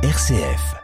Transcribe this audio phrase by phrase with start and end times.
[0.00, 0.76] RCF.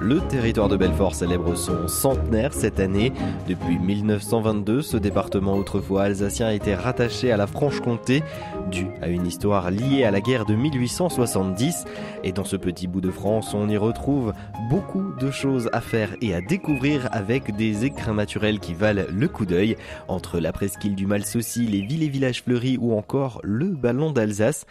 [0.00, 3.12] Le territoire de Belfort célèbre son centenaire cette année.
[3.48, 8.22] Depuis 1922, ce département autrefois alsacien a été rattaché à la Franche-Comté,
[8.70, 11.84] dû à une histoire liée à la guerre de 1870.
[12.24, 14.32] Et dans ce petit bout de France, on y retrouve
[14.70, 19.28] beaucoup de choses à faire et à découvrir avec des écrins naturels qui valent le
[19.28, 19.76] coup d'œil,
[20.08, 24.64] entre la presqu'île du Malsaucy, les villes et villages fleuris ou encore le ballon d'Alsace.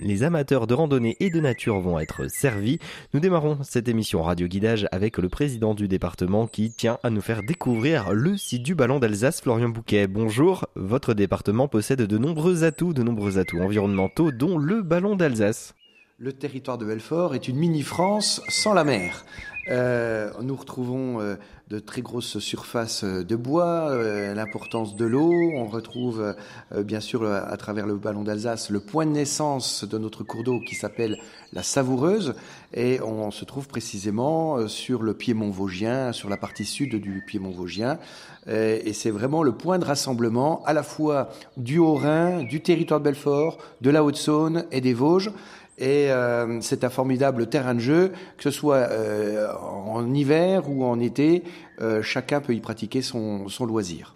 [0.00, 2.80] Les amateurs de randonnée et de nature vont être servis.
[3.12, 7.20] Nous démarrons cette émission Radio Guidage avec le président du département qui tient à nous
[7.20, 10.08] faire découvrir le site du ballon d'Alsace, Florian Bouquet.
[10.08, 15.76] Bonjour, votre département possède de nombreux atouts, de nombreux atouts environnementaux, dont le ballon d'Alsace.
[16.18, 19.24] Le territoire de Belfort est une mini-France sans la mer.
[19.68, 21.36] Euh, nous retrouvons euh,
[21.68, 25.32] de très grosses surfaces euh, de bois, euh, l'importance de l'eau.
[25.54, 26.34] On retrouve
[26.72, 30.44] euh, bien sûr à travers le ballon d'Alsace le point de naissance de notre cours
[30.44, 31.18] d'eau qui s'appelle
[31.52, 32.34] la Savoureuse.
[32.74, 37.50] Et on se trouve précisément sur le piémont vosgien, sur la partie sud du piémont
[37.50, 37.98] vosgien.
[38.48, 43.04] Et c'est vraiment le point de rassemblement à la fois du Haut-Rhin, du territoire de
[43.04, 45.30] Belfort, de la Haute-Saône et des Vosges.
[45.78, 50.84] Et euh, c'est un formidable terrain de jeu, que ce soit euh, en hiver ou
[50.84, 51.42] en été,
[51.80, 54.14] euh, chacun peut y pratiquer son, son loisir.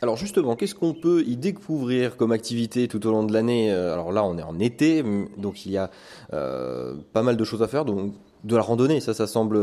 [0.00, 3.70] Alors justement, qu'est-ce qu'on peut y découvrir comme activité tout au long de l'année?
[3.70, 5.04] Alors là, on est en été,
[5.36, 5.90] donc il y a
[6.30, 7.84] pas mal de choses à faire.
[7.84, 9.58] Donc de la randonnée, ça, ça semble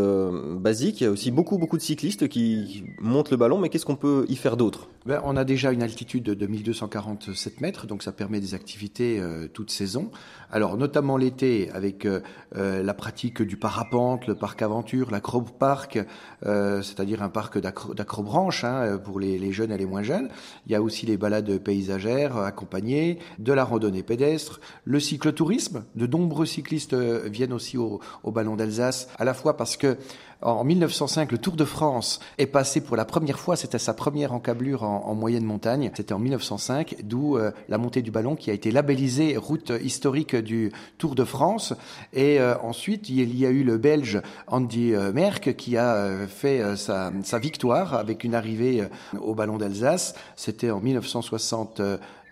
[0.59, 1.01] basique.
[1.01, 3.95] Il y a aussi beaucoup, beaucoup de cyclistes qui montent le ballon, mais qu'est-ce qu'on
[3.95, 4.89] peut y faire d'autre?
[5.08, 9.47] Ben, On a déjà une altitude de 1247 mètres, donc ça permet des activités euh,
[9.47, 10.11] toute saison.
[10.50, 12.22] Alors, notamment l'été, avec euh,
[12.55, 16.00] euh, la pratique du parapente, le parc aventure, l'acroparc,
[16.45, 20.30] euh, c'est-à-dire un parc d'acrobranche hein, pour les, les, jeunes et les moins jeunes.
[20.66, 25.84] Il y a aussi les balades paysagères accompagnées, de la randonnée pédestre, le cyclotourisme.
[25.95, 29.97] De nombreux cyclistes viennent aussi au, au Ballon d'Alsace, à la fois parce que
[30.42, 34.34] en 1905, le Tour de France est passé pour la première fois, c'était sa première
[34.34, 38.53] encablure en, moyenne montagne, c'était en 1905, d'où euh, la montée du ballon qui a
[38.53, 41.74] été labellisée route historique du Tour de France.
[42.14, 46.75] Et euh, ensuite, il y a eu le Belge Andy euh, Merck qui a fait
[46.75, 48.88] sa, sa, victoire avec une arrivée
[49.19, 50.14] au ballon d'Alsace.
[50.36, 51.81] C'était en 1960.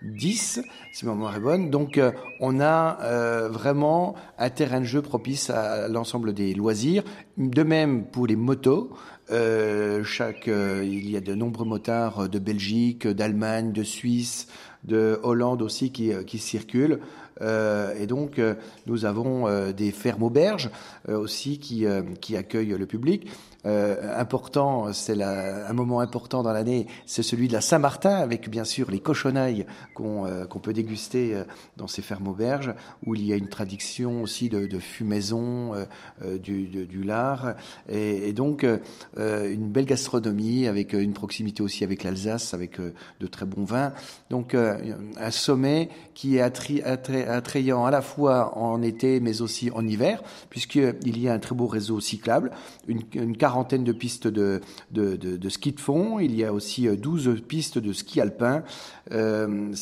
[0.02, 0.60] 10,
[0.92, 1.70] si ma mémoire est bonne.
[1.70, 7.02] Donc euh, on a euh, vraiment un terrain de jeu propice à l'ensemble des loisirs.
[7.36, 8.90] De même pour les motos.
[9.32, 14.46] Euh, chaque, il y a de nombreux motards de Belgique, d'Allemagne, de Suisse,
[14.84, 17.00] de Hollande aussi qui, qui circulent.
[17.40, 18.40] et donc,
[18.86, 20.70] nous avons des fermes auberges
[21.08, 21.84] aussi qui,
[22.20, 23.26] qui accueillent le public.
[23.66, 28.64] Euh, important, c'est un moment important dans l'année, c'est celui de la Saint-Martin, avec bien
[28.64, 31.44] sûr les cochonailles qu'on euh, peut déguster euh,
[31.76, 32.74] dans ces fermes auberges,
[33.04, 35.72] où il y a une tradition aussi de, fumaison,
[36.42, 37.54] du, du, lard,
[37.88, 38.64] et, et donc
[39.16, 43.92] une belle gastronomie, avec une proximité aussi avec l'Alsace, avec de très bons vins.
[44.30, 50.22] Donc un sommet qui est attrayant à la fois en été, mais aussi en hiver,
[50.50, 52.50] puisqu'il y a un très beau réseau cyclable,
[52.86, 54.60] une, une quarantaine de pistes de,
[55.48, 56.18] ski de fond.
[56.18, 58.64] Il y a aussi 12 euh, pistes de ski alpin.
[59.12, 59.72] Euh,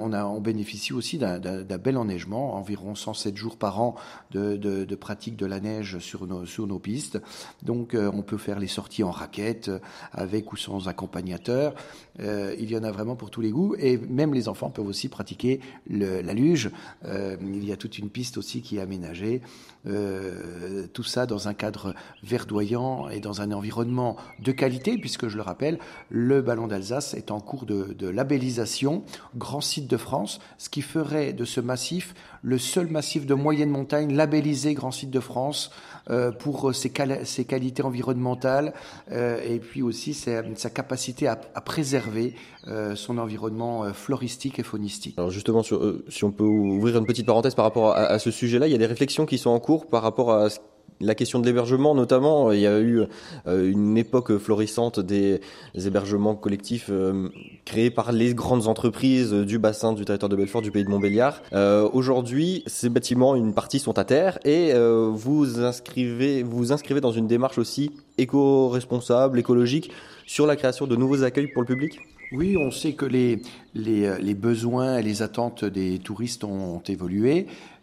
[0.00, 3.96] on, bénéficie aussi d'un bel enneigement, environ 107 jours par an
[4.30, 7.20] de, pratique de la neige sur nos, pistes.
[7.62, 9.70] Donc euh, on peut faire les sorties en raquette,
[10.12, 11.74] avec ou sans accompagnateur.
[12.18, 13.74] Il y en a vraiment pour tous les goûts.
[13.78, 16.70] Et même les enfants peuvent aussi pratiquer le, la luge.
[17.04, 19.42] Il y a toute une piste aussi qui est aménagée.
[19.84, 25.78] Tout ça dans un cadre verdoyant dans un environnement de qualité, puisque je le rappelle,
[26.10, 29.02] le ballon d'Alsace est en cours de, labellisation,
[29.36, 33.70] grand site de France, ce qui ferait de ce massif le seul massif de moyenne
[33.70, 35.70] montagne labellisé grand site de France
[36.10, 38.72] euh, pour ses, qualités environnementales
[39.10, 42.34] euh, et puis aussi sa, capacité à, préserver
[42.68, 45.14] euh, son environnement floristique et faunistique.
[45.18, 48.68] Alors justement, si on peut ouvrir une petite parenthèse par rapport à, à ce sujet-là,
[48.68, 50.58] il y a des réflexions qui sont en cours par rapport à ce
[51.00, 53.02] la question de l'hébergement, notamment, il y a eu
[53.46, 55.40] euh, une époque florissante des,
[55.74, 57.28] hébergements collectifs euh,
[57.64, 61.42] créés par les grandes entreprises du bassin du territoire de Belfort, du pays de Montbéliard.
[61.52, 64.72] Euh, aujourd'hui, ces bâtiments, une partie sont à terre et
[65.12, 69.90] vous inscrivez, vous inscrivez dans une démarche aussi éco-responsable, écologique,
[70.26, 72.00] sur la création de nouveaux accueils pour le public?
[72.32, 73.40] Oui, on sait que les,
[73.74, 76.82] les, besoins et les attentes des touristes ont, ont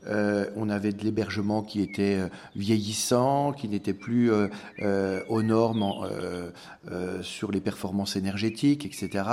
[0.05, 0.49] évolué.
[0.55, 2.19] on avait de l'hébergement qui était
[2.55, 4.31] vieillissant, qui n'était plus
[5.29, 6.07] aux normes
[7.21, 9.23] sur les performances énergétiques, etc.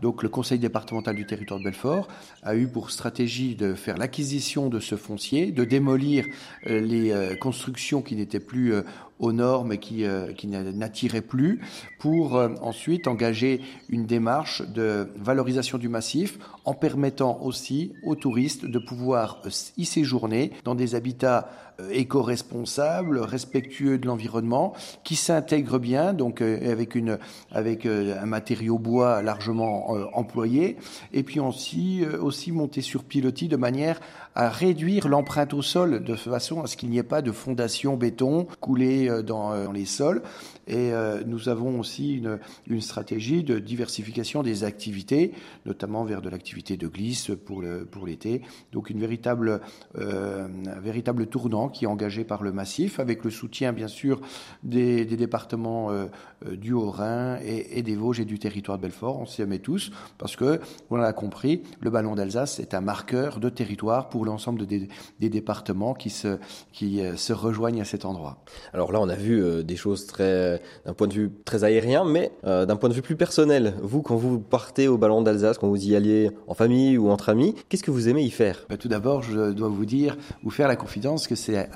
[0.00, 2.08] Donc le Conseil départemental du territoire de Belfort
[2.42, 6.26] a eu pour stratégie de faire l'acquisition de ce foncier, de démolir
[6.66, 8.74] les constructions qui n'étaient plus
[9.22, 11.60] aux normes qui, euh, qui n'attiraient plus,
[11.98, 18.66] pour euh, ensuite engager une démarche de valorisation du massif en permettant aussi aux touristes
[18.66, 21.48] de pouvoir euh, y séjourner dans des habitats
[21.90, 24.72] éco-responsables, respectueux de l'environnement,
[25.04, 27.18] qui s'intègrent bien, donc avec, une,
[27.50, 30.76] avec un matériau bois largement employé,
[31.12, 34.00] et puis aussi, aussi monter sur pilotis de manière
[34.34, 37.96] à réduire l'empreinte au sol de façon à ce qu'il n'y ait pas de fondation
[37.96, 40.22] béton coulée euh, dans, les sols.
[40.66, 42.38] Et euh, nous avons aussi une,
[42.68, 45.32] une, stratégie de diversification des activités,
[45.66, 48.42] notamment vers de l'activité de glisse pour le, pour l'été.
[48.72, 49.60] Donc une véritable,
[49.98, 54.20] euh, un véritable tournant qui est engagé par le massif, avec le soutien bien sûr
[54.62, 56.06] des, des départements euh,
[56.52, 59.18] du Haut-Rhin et, des Vosges et du territoire de Belfort.
[59.18, 60.60] On s'y met tous parce que,
[60.90, 64.88] on l'a compris, le ballon d'Alsace est un marqueur de territoire pour l'ensemble des,
[65.20, 66.38] des, départements qui se,
[66.72, 68.42] qui se rejoignent à cet endroit.
[68.72, 72.04] Alors là, on a vu des choses très euh, d'un point de vue très aérien,
[72.04, 73.74] mais euh, d'un point de vue plus personnel.
[73.82, 77.28] Vous, quand vous partez au Ballon d'Alsace, quand vous y alliez en famille ou entre
[77.28, 78.66] amis, qu'est-ce que vous aimez y faire?
[78.68, 81.68] Bah, Tout d'abord, je dois vous dire, vous faire la confidence que c'est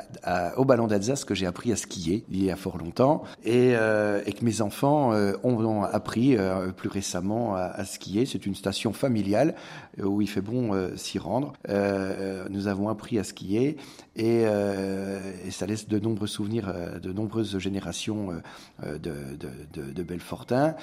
[0.57, 4.21] au Ballon d'Alsace que j'ai appris à skier il y a fort longtemps et, euh,
[4.27, 5.13] et que mes enfants
[5.43, 6.37] ont appris
[6.77, 8.27] plus récemment à, skier.
[8.27, 9.55] C'est une station familiale
[10.03, 11.53] où il fait bon s'y rendre.
[11.69, 13.77] nous avons appris à skier
[14.17, 18.41] et, et, ça laisse de nombreux souvenirs, de nombreuses générations
[18.85, 20.75] euh, de, de, de, Belfortin.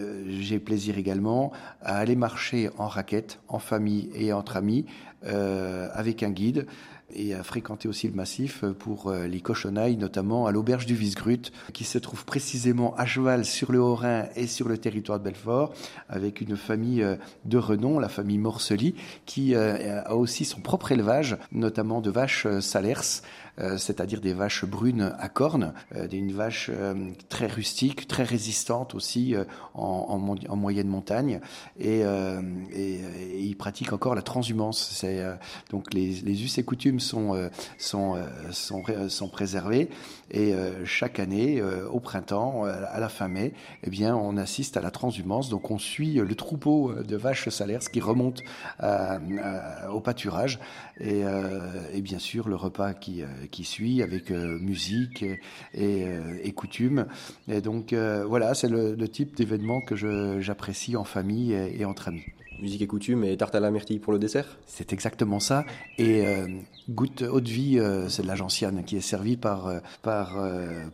[0.00, 4.84] Euh, j'ai plaisir également à aller marcher en raquette, en famille et entre amis,
[5.24, 6.66] euh, avec un guide
[7.14, 11.84] et à fréquenter aussi le massif pour les cochonailles, notamment à l'auberge du Visgrut, qui
[11.84, 15.72] se trouve précisément à cheval sur le Haut-Rhin et sur le territoire de Belfort,
[16.08, 17.04] avec une famille
[17.44, 18.94] de renom, la famille Morcely,
[19.26, 25.14] qui a aussi son propre élevage, notamment de vaches salers, euh, c'est-à-dire des vaches brunes
[25.18, 29.34] à cornes, euh, une vache euh, très rustique, très résistante aussi
[29.74, 31.40] en, moyenne montagne,
[31.78, 35.04] et, ils pratiquent encore la transhumance.
[35.70, 38.16] Donc les, us et coutumes sont, sont,
[38.50, 39.88] sont, préservés,
[40.30, 40.54] et
[40.84, 43.52] chaque année, au printemps, à la fin mai,
[43.84, 45.48] eh bien, on assiste à la transhumance.
[45.48, 48.42] Donc on suit le troupeau de vaches salaires qui remonte
[49.90, 50.58] au pâturage,
[51.00, 51.22] et,
[52.02, 55.40] bien sûr le repas qui, qui suit avec euh, musique et,
[55.74, 57.06] et, euh, coutumes.
[57.48, 59.96] Et donc euh, voilà, c'est le, type d'événement que
[60.40, 62.24] j'apprécie en famille et, entre amis.
[62.60, 64.58] Musique et coutumes et tarte à la myrtille pour le dessert?
[64.66, 65.64] C'est exactement ça.
[65.96, 66.24] Et
[66.90, 69.72] Goutte Haute Vie, c'est de la gentiane qui est servie par,
[70.02, 70.36] par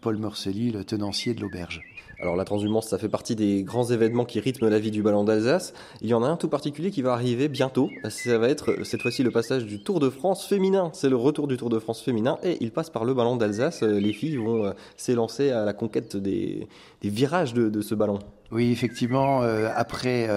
[0.03, 1.81] Paul Morcelli, le tenancier de l'auberge.
[2.21, 5.25] Alors la transhumance, ça fait partie des grands événements qui rythment la vie du ballon
[5.25, 5.75] d'Alsace.
[6.01, 7.91] Il y en a un tout particulier qui va arriver bientôt.
[8.09, 10.91] Ça va être cette fois-ci le passage du Tour de France féminin.
[10.93, 13.83] C'est le retour du Tour de France féminin et il passe par le ballon d'Alsace.
[13.83, 16.69] Les filles vont euh, s'élancer à la conquête des,
[17.03, 18.19] virages de ce ballon.
[18.53, 20.29] Oui, effectivement, euh, après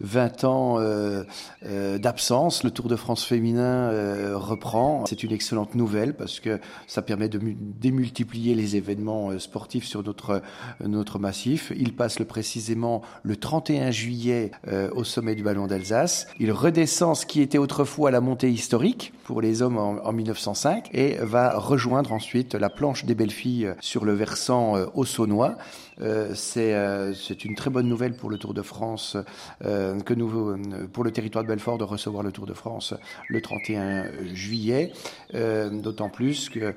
[0.00, 3.90] 20 euh, ans euh, d'absence, le Tour de France féminin
[4.34, 5.04] reprend.
[5.06, 10.42] C'est une excellente nouvelle parce que ça permet de démultiplier les événements sportifs sur notre,
[10.86, 11.72] notre massif.
[11.76, 14.50] Il passe le, précisément le 31 juillet
[14.92, 16.26] au sommet du Ballon d'Alsace.
[16.38, 20.90] Il redescend ce qui était autrefois la montée historique pour les hommes en, en 1905
[20.92, 25.56] et va rejoindre ensuite la planche des belles filles sur le versant haut-saunois.
[25.98, 29.16] C'est une très bonne nouvelle pour le Tour de France,
[29.64, 32.94] euh, que nous, euh, pour le territoire de Belfort, de recevoir le Tour de France
[33.28, 34.92] le 31 juillet,
[35.34, 36.74] euh, d'autant plus que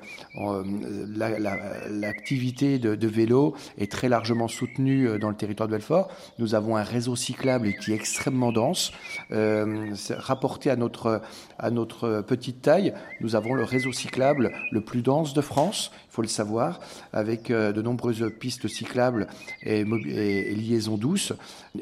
[1.90, 6.08] l'activité de, de, vélo est très largement soutenue dans le territoire de Belfort.
[6.38, 8.92] Nous avons un réseau cyclable qui est extrêmement dense.
[9.30, 11.20] rapporté à notre,
[11.58, 16.22] à notre petite taille, nous avons le réseau cyclable le plus dense de France, faut
[16.22, 16.80] le savoir,
[17.12, 19.28] avec de nombreuses pistes cyclables
[19.62, 21.32] et, et, et liaisons douces.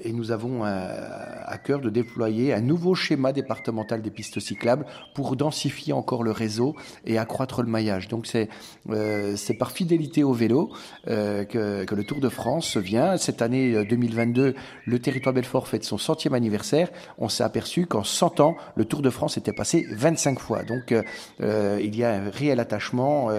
[0.05, 5.37] Et nous avons à cœur de déployer un nouveau schéma départemental des pistes cyclables pour
[5.37, 6.77] densifier encore le réseau
[7.07, 8.09] et accroître le maillage.
[8.09, 8.51] Donc c'est
[8.91, 10.71] euh, par fidélité au vélo
[11.09, 13.17] euh, que, le Tour de France vient.
[13.17, 14.53] Cette année 2022, euh,
[14.85, 16.91] le territoire Belfort fête son centième anniversaire.
[17.19, 20.63] On s'est aperçu qu'en 100 ans, le Tour de France était passé 25 fois.
[20.63, 20.93] Donc
[21.41, 23.31] euh, il y a un réel attachement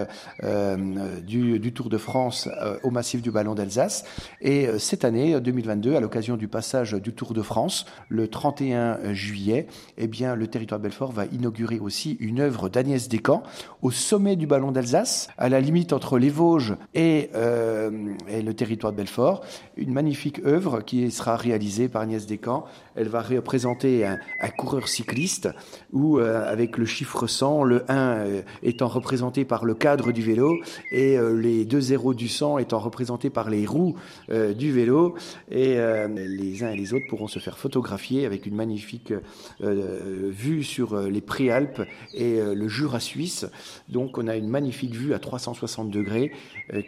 [1.26, 2.48] du, du, Tour de France
[2.82, 4.04] au massif du Ballon d'Alsace.
[4.40, 9.66] Et cette année, 2022, à l'occasion du passage du Tour de France, le 31 juillet,
[9.96, 13.42] eh bien, le territoire Belfort va inaugurer aussi une œuvre d'Agnès Descamps
[13.82, 18.98] au sommet du Ballon d'Alsace, à la limite entre les Vosges et, le territoire de
[18.98, 19.44] Belfort.
[19.76, 22.64] Une magnifique œuvre qui sera réalisée par Agnès Descamps.
[22.94, 24.18] Elle va représenter un,
[24.56, 25.48] coureur cycliste
[25.92, 30.56] où, avec le chiffre 100, le 1 euh, étant représenté par le cadre du vélo
[30.90, 33.96] et euh, les deux zéros du 100 étant représentés par les roues
[34.30, 35.14] euh, du vélo.
[35.50, 35.78] Et
[36.16, 39.12] les uns et les autres pourront se faire photographier avec une magnifique
[39.60, 41.82] vue sur les Préalpes
[42.14, 43.46] et le Jura suisse.
[43.88, 46.32] Donc on a une magnifique vue à 360 degrés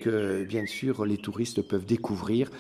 [0.01, 2.51] que bien sûr les touristes peuvent découvrir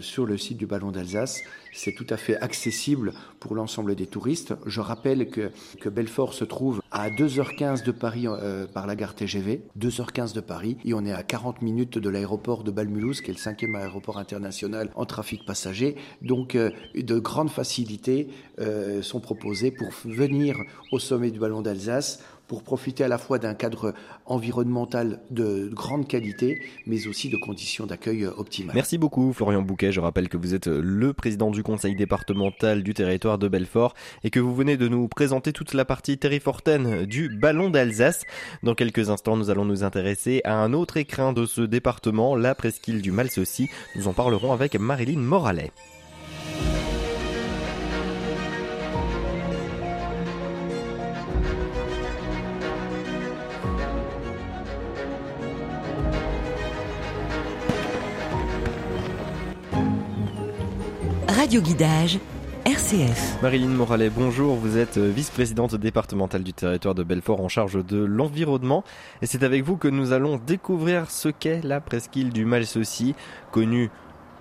[0.00, 1.42] sur le site du Ballon d'Alsace.
[1.72, 4.54] C'est tout à fait accessible pour l'ensemble des touristes.
[4.66, 9.14] Je rappelle que, que Belfort se trouve à 2h15 de Paris euh, par la gare
[9.14, 13.30] TGV, 2h15 de Paris, et on est à 40 minutes de l'aéroport de Balmulhouse, qui
[13.30, 15.96] est le cinquième aéroport international en trafic passager.
[16.22, 18.28] Donc euh, de grandes facilités
[18.60, 20.56] euh, sont proposées pour venir
[20.92, 23.94] au sommet du Ballon d'Alsace pour profiter à la fois d'un cadre
[24.26, 28.74] environnemental de grande qualité, mais aussi de conditions d'accueil optimales.
[28.74, 29.92] Merci beaucoup Florian Bouquet.
[29.92, 34.30] Je rappelle que vous êtes le président du conseil départemental du territoire de Belfort et
[34.30, 38.24] que vous venez de nous présenter toute la partie terrifortaine du ballon d'Alsace.
[38.64, 42.56] Dans quelques instants, nous allons nous intéresser à un autre écrin de ce département, la
[42.56, 43.68] presqu'île du Malsaucy.
[43.94, 45.70] Nous en parlerons avec Marilyn Moralet.
[61.40, 62.18] Radio Guidage,
[62.66, 63.40] RCF.
[63.40, 64.56] Marilyn Moralet, bonjour.
[64.56, 68.84] Vous êtes euh, vice-présidente départementale du territoire de Belfort en charge de l'environnement.
[69.22, 73.14] Et c'est avec vous que nous allons découvrir ce qu'est la presqu'île du Malsaucy,
[73.52, 73.88] connue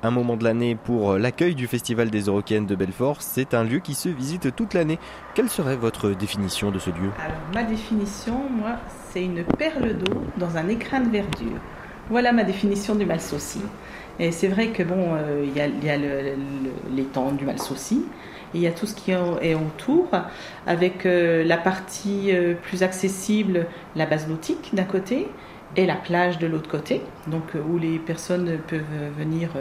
[0.03, 3.21] un moment de l'année pour l'accueil du Festival des Eurocaines de Belfort.
[3.21, 4.99] C'est un lieu qui se visite toute l'année.
[5.35, 7.11] Quelle serait votre définition de ce lieu?
[7.23, 8.75] Alors, ma définition, moi,
[9.09, 11.61] c'est une perle d'eau dans un écrin de verdure.
[12.09, 13.61] Voilà ma définition du Malsaucy.
[14.19, 15.97] Et c'est vrai que bon, euh, il y a,
[16.93, 18.03] l'étang du Malsaucy,
[18.53, 20.07] il y a tout ce qui est autour,
[20.67, 25.27] avec euh, la partie euh, plus accessible, la base nautique d'un côté,
[25.75, 28.81] et la plage de l'autre côté, donc où les personnes peuvent
[29.15, 29.51] venir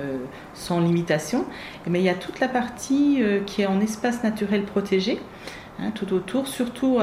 [0.54, 1.44] sans limitation.
[1.86, 5.20] Mais il y a toute la partie qui est en espace naturel protégé,
[5.78, 6.98] hein, tout autour, surtout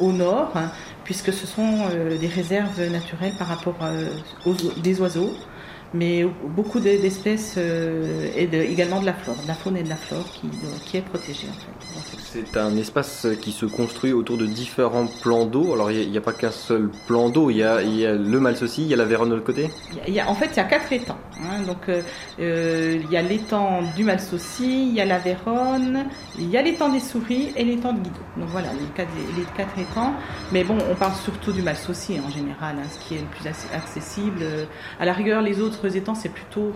[0.00, 0.72] au nord, hein,
[1.04, 1.90] puisque ce sont
[2.20, 3.76] des réserves naturelles par rapport
[4.44, 5.32] aux des oiseaux
[5.92, 9.96] mais beaucoup d'espèces euh, et également de la flore, de la faune et de la
[9.96, 10.50] flore qui,
[10.84, 12.19] qui est protégée en fait.
[12.32, 15.74] C'est un espace qui se construit autour de différents plans d'eau.
[15.74, 18.86] Alors il n'y a, pas qu'un seul plan d'eau, il, y a, le Malsaucy, il
[18.86, 19.68] y a la Véronne de l'autre côté
[20.28, 21.18] En fait, il y a quatre étangs.
[21.42, 21.62] Hein.
[21.66, 22.02] donc euh,
[22.38, 26.06] euh, il y a l'étang du Malsaucy, il y a la Véronne,
[26.38, 28.20] il y a l'étang des Souris et l'étang de Guido.
[28.36, 30.14] Donc voilà, les quatre, étangs.
[30.52, 33.48] Mais bon, on parle surtout du Malsaucy en général, hein, ce qui est le plus
[33.74, 34.44] accessible.
[35.00, 36.72] À la rigueur, les autres étangs, c'est plutôt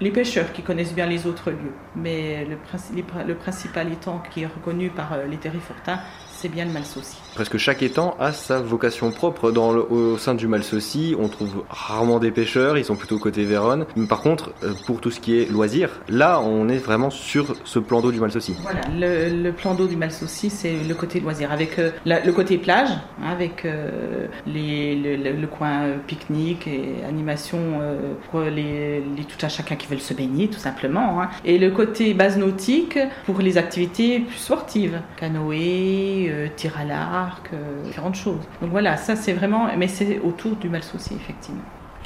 [0.00, 1.74] les pêcheurs qui connaissent bien les autres lieux.
[1.94, 6.00] Mais le principal étang qui est reconnu par euh, les terrifortins,
[6.32, 7.23] c'est bien le Malsaucy.
[7.34, 9.50] Presque chaque étang a sa vocation propre.
[9.50, 13.44] Dans le, au sein du Malsaucy, on trouve rarement des pêcheurs, ils sont plutôt côté
[13.44, 13.86] Vérone.
[14.08, 17.80] Par contre, euh, pour tout ce qui est loisirs, là, on est vraiment sur ce
[17.80, 18.54] plan d'eau du Malsaucy.
[18.62, 22.90] Voilà, le, plan d'eau du Malsaucy, c'est le côté loisirs, avec euh, le côté plage,
[23.20, 27.58] hein, avec euh, les, le, coin pique-nique et animation
[28.30, 31.20] pour les, les, tout à chacun qui veulent se baigner, tout simplement.
[31.20, 31.30] Hein.
[31.44, 37.82] Et le côté base nautique pour les activités plus sportives, canoë, tir à l'arc euh,
[37.84, 38.40] différentes choses.
[38.60, 41.62] Donc voilà, ça c'est vraiment, mais c'est autour du mal souci effectivement.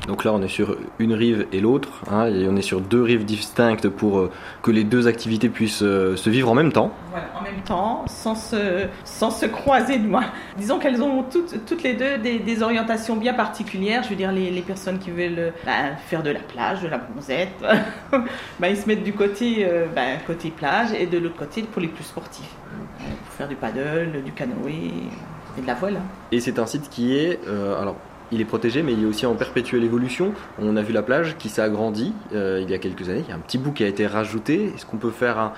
[0.07, 3.03] Donc là, on est sur une rive et l'autre, hein, et on est sur deux
[3.03, 4.31] rives distinctes pour euh,
[4.63, 6.93] que les deux activités puissent euh, se vivre en même temps.
[7.11, 10.23] Voilà, en même temps, sans se, sans se croiser de moi.
[10.57, 14.03] Disons qu'elles ont toutes, toutes les deux des, orientations bien particulières.
[14.05, 16.99] Je veux dire, les, les personnes qui veulent bah, faire de la plage, de la
[16.99, 17.53] bronzette,
[18.61, 21.89] bah, ils se mettent du côté, bah, côté plage et de l'autre côté pour les
[21.89, 22.57] plus sportifs
[23.39, 24.91] faire du paddle, du canoë
[25.57, 26.01] et de la voile.
[26.33, 27.95] Et c'est un site qui est, euh, alors
[28.33, 30.33] il est protégé, mais il est aussi en perpétuelle évolution.
[30.61, 33.23] On a vu la plage qui s'est agrandie euh, il y a quelques années.
[33.27, 34.73] Il y a un petit bout qui a été rajouté.
[34.75, 35.53] Est-ce qu'on peut faire un,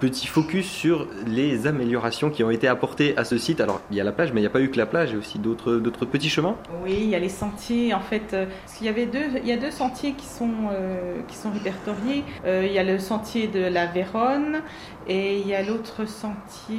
[0.00, 3.60] petit focus sur les améliorations qui ont été apportées à ce site?
[3.60, 5.10] Alors, il y a la plage, mais il n'y a pas eu que la plage.
[5.10, 6.56] Il y a aussi d'autres, petits chemins.
[6.82, 7.94] Oui, il y a les sentiers.
[7.94, 8.46] En fait, euh,
[8.80, 12.24] il y a deux sentiers qui sont, euh, qui sont répertoriés.
[12.46, 14.62] il y a le sentier de la Véronne
[15.06, 16.78] et il y a l'autre sentier.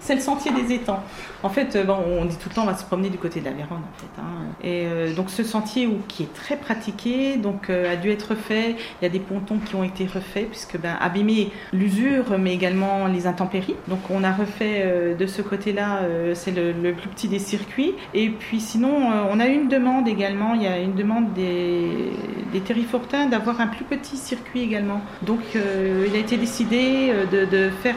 [0.00, 1.02] c'est le sentier des étangs.
[1.42, 3.52] En fait, on dit tout le temps, on va se promener du côté de la
[3.52, 3.78] Véronne.
[3.78, 4.25] En fait, hein.
[4.62, 8.76] Et donc ce sentier qui est très pratiqué, donc a dû être fait.
[9.00, 13.06] Il y a des pontons qui ont été refaits puisque ben abîmé l'usure, mais également
[13.06, 13.76] les intempéries.
[13.88, 16.00] Donc on a refait de ce côté-là,
[16.34, 17.94] c'est le, plus petit des circuits.
[18.14, 18.92] Et puis sinon,
[19.30, 20.54] on a eu une demande également.
[20.54, 22.12] Il y a une demande des,
[22.52, 25.00] des terrifortins d'avoir un plus petit circuit également.
[25.22, 27.96] Donc il a été décidé de, faire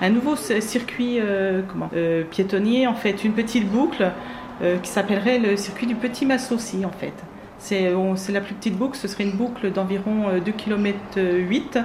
[0.00, 1.62] un, nouveau circuit euh,
[1.94, 4.10] euh, piétonnier, en fait, une petite boucle euh,
[4.82, 7.14] qui s'appellerait le circuit du Petit Massossi, en fait.
[7.58, 7.92] C'est
[8.32, 11.78] la plus petite boucle, ce serait une boucle d'environ 2 km 8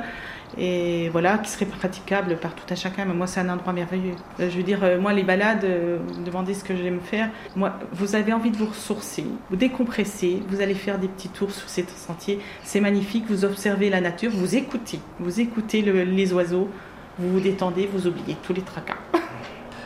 [0.58, 3.06] et voilà, qui serait praticable par tout à chacun.
[3.06, 4.16] Mais moi, c'est un endroit merveilleux.
[4.40, 5.66] je veux dire, moi, les balades,
[6.08, 7.30] vous demandez ce que j'aime faire.
[7.56, 11.52] Moi, vous avez envie de vous ressourcer, vous décompresser, vous allez faire des petits tours
[11.52, 12.40] sur ces sentiers.
[12.64, 16.70] C'est magnifique, vous observez la nature, vous écoutez, vous écoutez les oiseaux,
[17.18, 18.98] vous vous détendez, vous oubliez tous les tracas.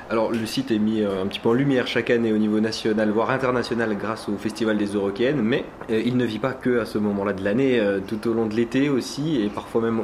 [0.10, 2.62] Alors le site est mis euh, un petit peu en lumière chaque année au niveau
[2.62, 6.80] national, voire international grâce au Festival des Eurokéennes, mais euh, il ne vit pas que
[6.80, 10.02] à ce moment-là de l'année, euh, tout au long de l'été aussi, et parfois même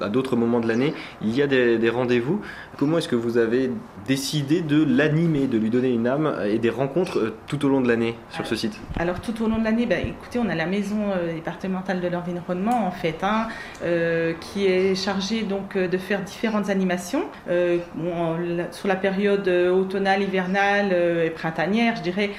[0.00, 2.40] à d'autres moments de l'année, il y a des, rendez-vous.
[2.78, 3.70] Comment est-ce que vous avez
[4.06, 7.88] décidé de l'animer, de lui donner une âme et des rencontres tout au long de
[7.88, 8.80] l'année sur ce site?
[8.98, 10.96] Alors tout au long de l'année, bah, écoutez, on a la maison
[11.34, 13.48] départementale de l'environnement en fait, hein,
[14.40, 21.24] qui est chargée donc de faire différentes animations sur la période période automnale, hivernale euh,
[21.24, 22.30] et printanière, je dirais,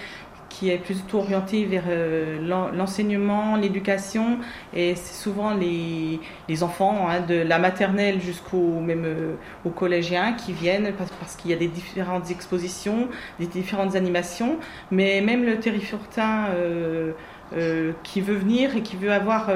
[0.49, 4.37] qui est plutôt orientée vers euh, l'enseignement, l'éducation,
[4.73, 6.19] et c'est souvent les,
[6.63, 9.33] enfants hein, de la maternelle jusqu'au même euh,
[9.65, 14.57] aux collégiens qui viennent parce, qu'il y a des différentes expositions, des différentes animations,
[14.91, 16.49] mais même le terrifortin
[18.03, 19.49] qui veut venir et qui veut avoir,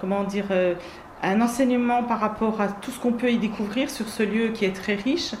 [0.00, 0.46] comment dire,
[1.22, 4.64] un enseignement par rapport à tout ce qu'on peut y découvrir sur ce lieu qui
[4.64, 5.34] est très riche.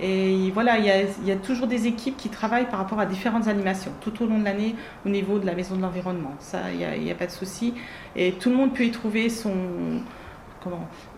[0.00, 0.84] Et voilà, il
[1.26, 4.38] y, a, toujours des équipes qui travaillent par rapport à différentes animations tout au long
[4.38, 4.74] de l'année
[5.04, 6.34] au niveau de la maison de l'environnement.
[6.38, 7.74] Ça, il n'y a, pas de souci.
[8.14, 9.54] Et tout le monde peut y trouver son,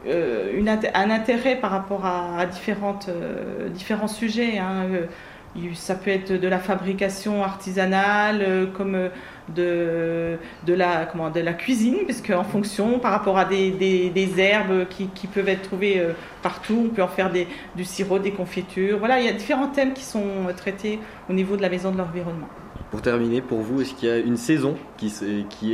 [0.06, 0.62] euh,
[0.94, 4.58] un intérêt par rapport à, différentes, euh, différents sujets.
[4.58, 4.86] Hein.
[5.56, 9.10] Euh, ça peut être de la fabrication artisanale, comme
[9.54, 15.62] de, de, la, cuisine, puisque en fonction, par rapport à des, herbes qui, peuvent être
[15.62, 17.30] trouvées euh, partout, on peut en faire
[17.76, 18.98] du sirop, des confitures.
[18.98, 20.22] Voilà, il y a différents thèmes qui sont
[20.56, 22.48] traités au niveau de la maison de l'environnement.
[22.90, 25.12] Pour terminer, pour vous, est-ce qu'il y a une saison qui,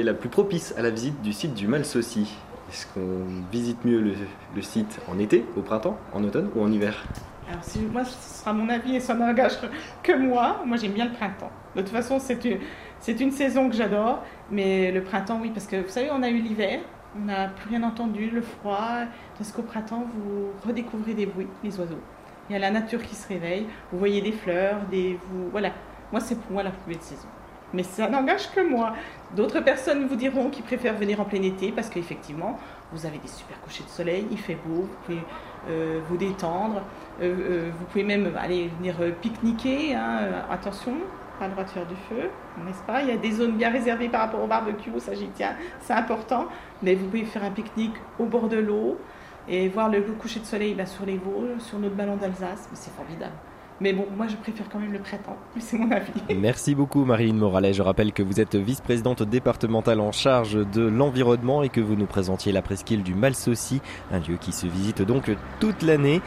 [0.00, 2.28] est la plus propice à la visite du site du Malsaucy
[2.70, 7.04] Est-ce qu'on visite mieux le site en été, au printemps, en automne ou en hiver?
[7.48, 9.58] Alors, moi, ce sera mon avis et ça n'engage
[10.02, 10.62] que moi.
[10.64, 11.50] Moi, j'aime bien le printemps.
[11.76, 15.88] De toute façon, c'est une, saison que j'adore, mais le printemps, oui, parce que vous
[15.88, 16.80] savez, on a eu l'hiver,
[17.16, 19.00] on n'a plus rien entendu, le froid,
[19.36, 22.00] parce qu'au printemps, vous redécouvrez des bruits, les oiseaux.
[22.48, 25.18] Il y a la nature qui se réveille, vous voyez des fleurs, des...
[25.50, 25.70] Voilà,
[26.12, 27.28] moi, c'est pour moi la plus belle saison.
[27.72, 28.94] Mais ça n'engage que moi.
[29.34, 32.58] D'autres personnes vous diront qu'ils préfèrent venir en plein été parce qu'effectivement,
[32.92, 34.88] vous avez des super couchers de soleil, il fait beau,
[36.08, 36.82] vous détendre,
[37.20, 39.94] euh, euh, vous pouvez même aller venir pique-niquer.
[39.94, 40.18] Hein,
[40.50, 40.94] attention,
[41.38, 42.30] pas le droit de faire du feu,
[42.64, 43.02] n'est-ce pas?
[43.02, 45.94] Il y a des zones bien réservées par rapport au barbecue, ça j'y tiens, c'est
[45.94, 46.46] important.
[46.82, 48.98] Mais vous pouvez faire un pique-nique au bord de l'eau
[49.48, 52.92] et voir le coucher de soleil bah, sur les Vosges, sur notre ballon d'Alsace, c'est
[52.92, 53.34] formidable.
[53.80, 56.12] Mais bon, moi je préfère quand même le printemps, c'est mon avis.
[56.36, 57.72] Merci beaucoup Marine Moralet.
[57.72, 62.06] Je rappelle que vous êtes vice-présidente départementale en charge de l'environnement et que vous nous
[62.06, 63.80] présentiez la presqu'île du Malsaucy,
[64.12, 66.20] un lieu qui se visite donc toute l'année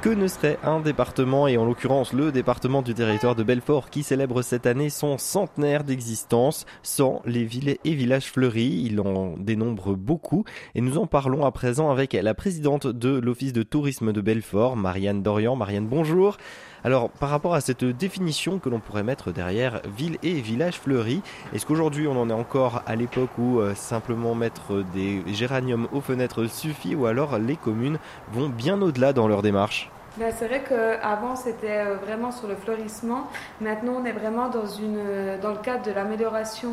[0.00, 4.02] que ne serait un département, et en l'occurrence le département du territoire de Belfort, qui
[4.02, 8.82] célèbre cette année son centenaire d'existence, sans les villes et villages fleuris.
[8.86, 13.52] Il en dénombre beaucoup, et nous en parlons à présent avec la présidente de l'Office
[13.52, 15.54] de tourisme de Belfort, Marianne Dorian.
[15.54, 16.38] Marianne, bonjour.
[16.82, 21.20] Alors, par rapport à cette définition que l'on pourrait mettre derrière ville et village fleuri,
[21.52, 26.00] est-ce qu'aujourd'hui on en est encore à l'époque où euh, simplement mettre des géraniums aux
[26.00, 27.98] fenêtres suffit ou alors les communes
[28.32, 29.90] vont bien au-delà dans leur démarche?
[30.16, 33.28] Ben, c'est vrai qu'avant c'était euh, vraiment sur le fleurissement.
[33.60, 36.72] Maintenant on est vraiment dans, une, euh, dans le cadre de l'amélioration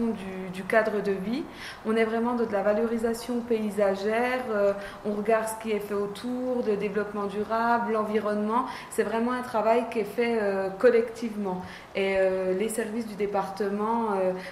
[0.54, 1.44] du, cadre de vie.
[1.86, 4.40] On est vraiment dans de la valorisation paysagère.
[4.50, 4.74] Euh,
[5.06, 8.66] on regarde ce qui est fait autour, de développement durable, l'environnement.
[8.90, 10.40] C'est vraiment un travail qui est fait
[10.80, 11.62] collectivement.
[11.96, 12.18] Et
[12.58, 14.10] les services du département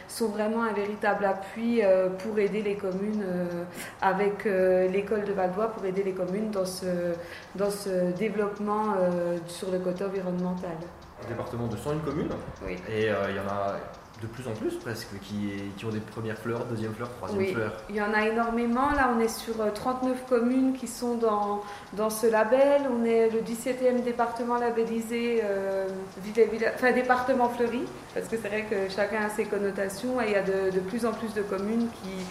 [0.08, 1.82] sont vraiment un véritable appui
[2.20, 3.26] pour aider les communes
[4.02, 6.86] avec l'école de Valdois, pour aider les communes dans ce,
[7.56, 10.78] dans ce développement euh, sur le côté environnemental.
[11.24, 12.30] Un département de 101 communes.
[12.66, 12.76] Oui.
[12.90, 13.78] Et euh, il y en a
[14.22, 17.54] de plus en plus presque, qui, qui ont des premières fleurs, deuxième fleurs, troisième oui,
[17.54, 17.74] fleurs.
[17.90, 18.92] Il y en a énormément.
[18.92, 21.62] Là, on est sur 39 euh, communes qui sont dans,
[21.94, 22.84] dans ce label.
[22.90, 25.88] On est le 17e département labellisé, euh,
[26.76, 30.36] enfin département fleuri, parce que c'est vrai que chacun a ses connotations et il y
[30.36, 32.26] a de, de plus en plus de communes qui,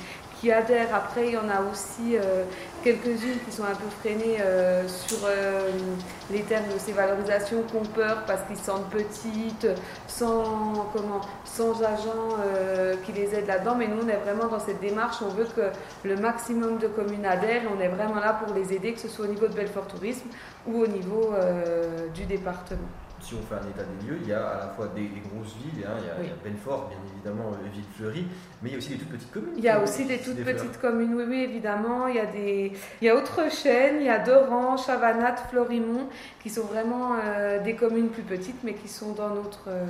[0.50, 0.94] adhèrent.
[0.94, 2.44] Après, il y en a aussi euh,
[2.82, 5.70] quelques-unes qui sont un peu freinées euh, sur euh,
[6.30, 9.66] les termes de ces valorisations, qui ont peur parce qu'ils sentent petites,
[10.06, 12.36] sans, comment, sans agents
[13.04, 13.74] qui les aident là-dedans.
[13.76, 15.16] Mais nous, on est vraiment dans cette démarche.
[15.22, 15.70] On veut que
[16.06, 19.26] le maximum de communes adhèrent on est vraiment là pour les aider, que ce soit
[19.26, 20.28] au niveau de Belfort Tourisme
[20.66, 21.32] ou au niveau
[22.14, 22.88] du département
[23.24, 25.56] si on fait un état des lieux, il y a à la fois des, grosses
[25.56, 28.26] villes, hein, il, y a, Belfort, bien évidemment, les villes fleuries,
[28.62, 29.54] mais il y a aussi des toutes petites communes.
[29.56, 32.06] Il y a aussi des toutes petites communes, oui, oui, évidemment.
[32.06, 36.08] Il y a, des, il y a Autre-Chêne, il y a Doran, Chavanat, Florimont,
[36.42, 39.86] qui sont vraiment euh, des communes plus petites, mais qui sont dans notre, euh,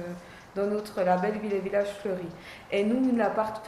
[0.54, 2.28] dans notre label Ville et Village Fleuris.
[2.70, 3.62] Et nous, la part,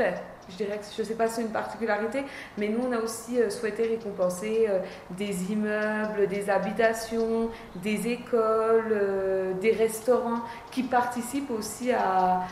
[0.48, 2.22] je dirais que je ne sais pas si c'est une particularité,
[2.58, 4.78] mais nous, on a aussi euh, souhaité récompenser euh,
[5.10, 7.50] des immeubles, des habitations,
[7.82, 12.46] des écoles, euh, des restaurants qui participent aussi à,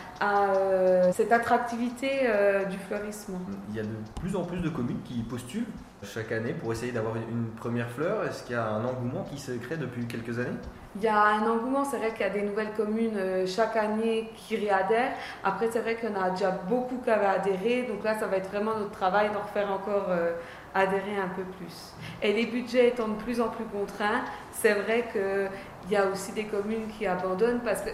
[1.12, 2.08] cette attractivité
[2.70, 3.34] du fleurisme.
[3.68, 3.88] Il y a de
[4.20, 5.66] plus en plus de communes qui postulent
[6.02, 8.24] chaque année pour essayer d'avoir une première fleur.
[8.24, 10.56] Est-ce qu'il y a un engouement qui se crée depuis quelques années?
[10.96, 14.30] Il y a un engouement, c'est vrai qu'il y a des nouvelles communes chaque année
[14.36, 15.14] qui réadhèrent.
[15.42, 17.82] Après, c'est vrai qu'il y a déjà beaucoup qui avaient adhéré.
[17.82, 20.32] Donc là, ça va être vraiment notre travail d'en refaire encore euh,
[20.74, 21.94] adhérer un peu plus.
[22.22, 26.32] Et les budgets étant de plus en plus contraints, c'est vrai qu'il y a aussi
[26.32, 27.90] des communes qui abandonnent parce que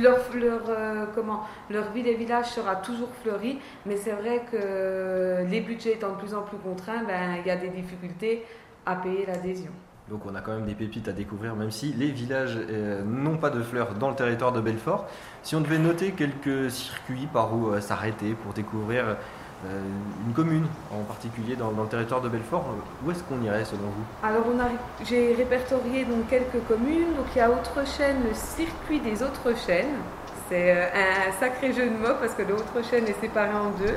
[0.00, 5.44] leur, leur, euh, comment, leur ville et village sera toujours fleuri, mais c'est vrai que
[5.48, 8.44] les budgets étant de plus en plus contraints, ben, il y a des difficultés
[8.84, 9.72] à payer l'adhésion.
[10.10, 13.38] Donc on a quand même des pépites à découvrir, même si les villages euh, n'ont
[13.38, 15.06] pas de fleurs dans le territoire de Belfort.
[15.42, 19.82] Si on devait noter quelques circuits par où euh, s'arrêter pour découvrir euh,
[20.24, 22.66] une commune en particulier dans, le territoire de Belfort,
[23.04, 24.04] où est-ce qu'on irait selon vous?
[24.22, 24.44] Alors
[25.04, 27.14] j'ai répertorié donc quelques communes.
[27.16, 29.96] Donc il y a Autre-Chêne, le circuit des Autres-Chênes.
[30.48, 33.96] C'est un sacré jeu de mots parce que l'Autre-Chêne est séparé en deux.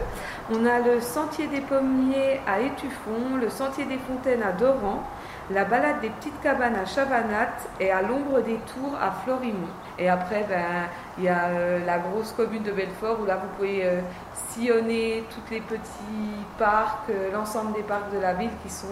[0.51, 5.03] On a le sentier des pommiers à Étuffon, le sentier des fontaines à Doran,
[5.51, 9.67] la balade des petites cabanes à Chavanat et à l'ombre des tours à Florimont.
[9.97, 13.47] Et après, ben, il y a euh, la grosse commune de Belfort où là vous
[13.57, 14.01] pouvez euh,
[14.33, 18.87] sillonner tous les petits parcs, euh, l'ensemble des parcs de la ville qui sont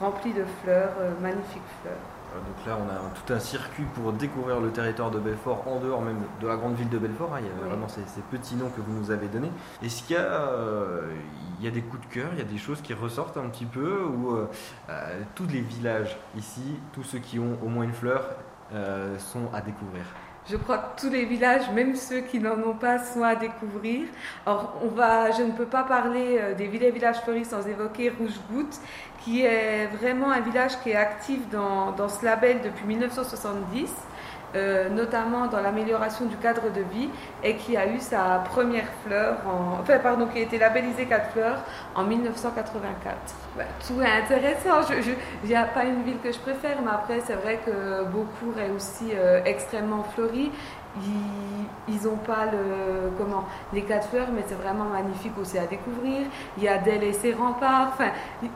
[0.00, 2.13] remplis de fleurs, magnifiques fleurs.
[2.34, 6.02] Donc là, on a tout un circuit pour découvrir le territoire de Belfort en dehors
[6.02, 7.34] même de la grande ville de Belfort.
[7.34, 7.40] Hein.
[7.40, 9.50] Il y a vraiment ces, petits noms que vous nous avez donnés.
[9.82, 12.94] Est-ce qu'il y, y, a des coups de cœur, il y a des choses qui
[12.94, 14.36] ressortent un petit peu ou
[15.34, 18.24] tous les villages ici, tous ceux qui ont au moins une fleur,
[19.18, 20.04] sont à découvrir?
[20.50, 24.08] Je crois que tous les villages, même ceux qui n'en ont pas, sont à découvrir.
[24.44, 27.66] Or, on va, je ne peux pas parler euh, des villes et villages fleuris sans
[27.66, 28.78] évoquer Rouge Goutte,
[29.24, 33.90] qui est vraiment un village qui est actif dans, dans ce label depuis 1970.
[34.54, 37.08] Euh, notamment dans l'amélioration du cadre de vie,
[37.42, 41.32] et qui a eu sa première fleur, en, enfin pardon, qui a été labellisé 4
[41.32, 41.58] fleurs
[41.96, 43.16] en 1984.
[43.84, 44.88] tout est intéressant.
[45.42, 48.60] Il n'y a pas une ville que je préfère, mais après c'est vrai que Beaucourt
[48.60, 50.52] est aussi euh, extrêmement fleuri.
[51.88, 56.28] Ils n'ont pas le, comment, les quatre fleurs, mais c'est vraiment magnifique aussi à découvrir.
[56.56, 57.88] Il y a Delle et ses remparts.
[57.94, 58.10] Enfin,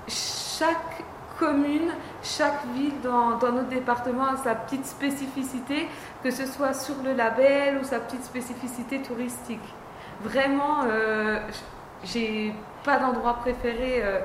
[0.06, 1.02] chaque
[1.38, 1.90] commune,
[2.22, 5.88] chaque ville dans, notre département a sa petite spécificité,
[6.22, 9.74] que ce soit sur le label ou sa petite spécificité touristique.
[10.22, 11.38] Vraiment, euh,
[12.04, 12.52] j'ai
[12.84, 14.02] pas d'endroit préféré.
[14.02, 14.20] Euh,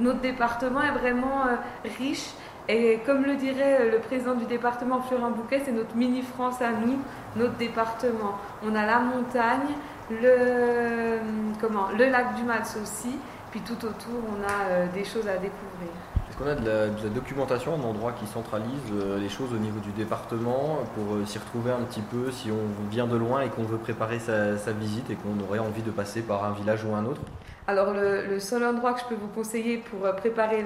[0.00, 1.56] notre département est vraiment euh,
[1.98, 2.30] riche.
[2.66, 6.98] Et comme le dirait le président du département, Florent Bouquet, c'est notre mini-France à nous,
[7.36, 8.38] notre département.
[8.66, 9.74] On a la montagne,
[10.10, 11.18] le,
[11.60, 13.18] comment, le lac du Mals aussi,
[13.54, 15.92] puis tout autour, on a des choses à découvrir.
[16.28, 19.78] Est-ce qu'on a de la, documentation, un endroit qui centralise euh, les choses au niveau
[19.78, 23.48] du département pour euh, s'y retrouver un petit peu si on vient de loin et
[23.50, 26.92] qu'on veut préparer sa, visite et qu'on aurait envie de passer par un village ou
[26.96, 27.20] un autre?
[27.68, 30.64] Alors le, seul endroit que je peux vous conseiller pour euh, préparer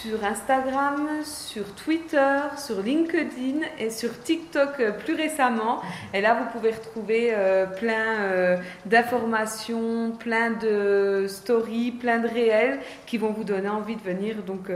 [0.04, 5.80] sur Instagram, sur Twitter, sur LinkedIn et sur TikTok euh, plus récemment.
[6.14, 12.80] Et là, vous pouvez retrouver euh, plein euh, d'informations, plein de stories, plein de réels
[13.06, 14.70] qui vont vous donner envie de venir donc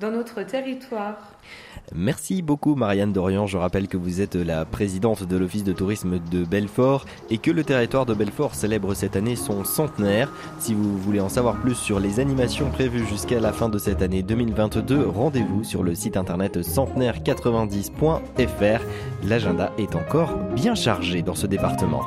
[0.00, 1.16] dans notre territoire.
[1.94, 3.46] Merci beaucoup Marianne Dorian.
[3.46, 7.50] Je rappelle que vous êtes la présidente de l'Office de tourisme de Belfort et que
[7.50, 10.30] le territoire de Belfort célèbre cette année son centenaire.
[10.60, 14.02] Si vous voulez en savoir plus sur les animations prévues jusqu'à la fin de cette
[14.02, 14.59] année 2020,
[15.06, 18.80] rendez-vous sur le site internet centenaire90.fr.
[19.26, 22.02] L'agenda est encore bien chargé dans ce département.